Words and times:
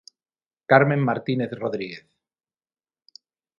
Carmen 0.71 0.99
Martínez 1.09 1.51
Rodríguez. 1.61 2.03